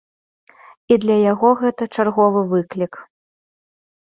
І 0.95 0.95
для 1.03 1.17
яго 1.31 1.51
гэта 1.61 1.83
чарговы 1.95 2.41
выклік. 2.55 2.93